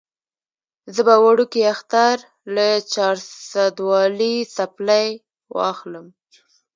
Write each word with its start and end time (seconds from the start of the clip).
زه 0.93 1.01
به 1.07 1.15
وړوکي 1.23 1.61
اختر 1.73 2.15
له 2.55 2.67
چارسدوالې 2.93 4.35
څپلۍ 4.55 5.09
اخلم 5.71 6.07